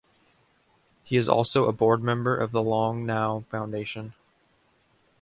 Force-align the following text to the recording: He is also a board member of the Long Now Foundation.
He 1.03 1.15
is 1.15 1.29
also 1.29 1.65
a 1.67 1.71
board 1.71 2.01
member 2.01 2.35
of 2.35 2.51
the 2.51 2.63
Long 2.63 3.05
Now 3.05 3.41
Foundation. 3.51 4.15